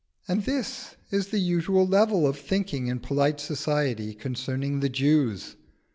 [0.27, 5.57] And this is the usual level of thinking in polite society concerning the Jews.